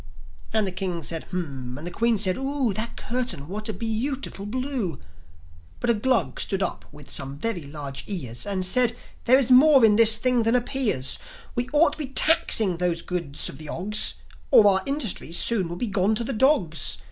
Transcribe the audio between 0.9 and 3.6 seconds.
said, "Hum," and the Queen said, "Oo! That curtain!